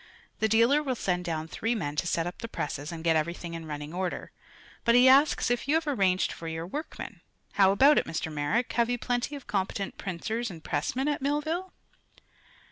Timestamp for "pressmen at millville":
10.63-11.71